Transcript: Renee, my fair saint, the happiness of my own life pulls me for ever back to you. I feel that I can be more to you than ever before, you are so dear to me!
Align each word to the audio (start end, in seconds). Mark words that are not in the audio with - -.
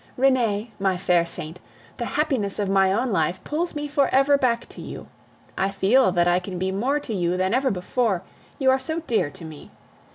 Renee, 0.17 0.71
my 0.79 0.97
fair 0.97 1.27
saint, 1.27 1.59
the 1.97 2.05
happiness 2.17 2.57
of 2.57 2.67
my 2.67 2.91
own 2.91 3.11
life 3.11 3.39
pulls 3.43 3.75
me 3.75 3.87
for 3.87 4.07
ever 4.07 4.35
back 4.35 4.67
to 4.69 4.81
you. 4.81 5.05
I 5.55 5.69
feel 5.69 6.11
that 6.13 6.27
I 6.27 6.39
can 6.39 6.57
be 6.57 6.71
more 6.71 6.99
to 6.99 7.13
you 7.13 7.37
than 7.37 7.53
ever 7.53 7.69
before, 7.69 8.23
you 8.57 8.71
are 8.71 8.79
so 8.79 9.01
dear 9.01 9.29
to 9.29 9.45
me! 9.45 9.69